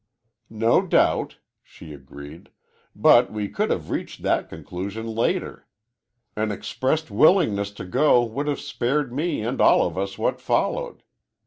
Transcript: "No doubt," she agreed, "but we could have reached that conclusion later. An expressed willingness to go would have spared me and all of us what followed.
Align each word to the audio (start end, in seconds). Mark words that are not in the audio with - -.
"No 0.49 0.81
doubt," 0.87 1.37
she 1.61 1.93
agreed, 1.93 2.49
"but 2.95 3.31
we 3.31 3.47
could 3.47 3.69
have 3.69 3.91
reached 3.91 4.23
that 4.23 4.49
conclusion 4.49 5.05
later. 5.05 5.67
An 6.35 6.51
expressed 6.51 7.11
willingness 7.11 7.69
to 7.73 7.85
go 7.85 8.23
would 8.25 8.47
have 8.47 8.59
spared 8.59 9.13
me 9.13 9.43
and 9.43 9.61
all 9.61 9.85
of 9.85 9.99
us 9.99 10.17
what 10.17 10.41
followed. 10.41 11.03